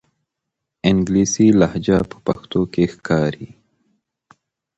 [0.89, 3.49] انګلیسي لهجه په پښتو کې ښکاري.